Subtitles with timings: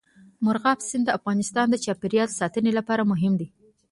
[0.43, 3.47] مورغاب سیند د افغانستان د چاپیریال ساتنې لپاره مهم دی.